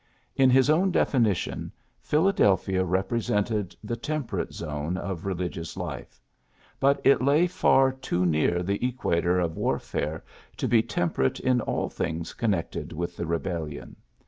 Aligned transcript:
In 0.35 0.49
his 0.49 0.67
own 0.67 0.89
definition, 0.89 1.71
Philadelphia 2.01 2.83
represented 2.83 3.75
the 3.83 3.95
^^temper 3.95 4.41
ate 4.41 4.51
zone 4.51 4.97
of 4.97 5.27
religious 5.27 5.77
life 5.77 6.19
'';but 6.79 6.99
it 7.05 7.21
lay 7.21 7.45
far 7.45 7.91
too 7.91 8.25
near 8.25 8.63
the 8.63 8.83
equator 8.83 9.39
of 9.39 9.57
warfare 9.57 10.23
to 10.57 10.67
be 10.67 10.81
temperate 10.81 11.39
in 11.39 11.61
all 11.61 11.87
things 11.87 12.33
connected 12.33 12.93
with 12.93 13.15
the 13.15 13.27
Rebellion. 13.27 13.95